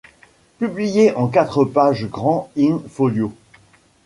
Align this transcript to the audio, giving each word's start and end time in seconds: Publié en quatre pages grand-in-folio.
Publié 0.57 1.13
en 1.13 1.27
quatre 1.27 1.63
pages 1.63 2.07
grand-in-folio. 2.09 3.31